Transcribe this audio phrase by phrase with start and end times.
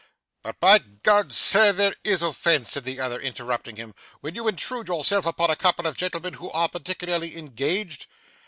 [0.41, 4.87] 'But by G, sir, there is offence,' said the other, interrupting him, 'when you intrude
[4.87, 8.07] yourself upon a couple of gentlemen who are particularly engaged.